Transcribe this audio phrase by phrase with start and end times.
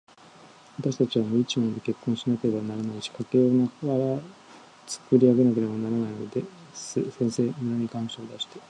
[0.77, 4.19] わたしたちは無一文で結婚しなければならないし、家計を無から
[4.87, 6.43] つくり上げなければならないので
[6.73, 6.99] す。
[7.11, 8.57] 先生、村に願書を出して、